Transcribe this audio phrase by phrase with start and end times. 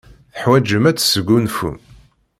[0.33, 1.77] Teḥwajem ad tesgunfum.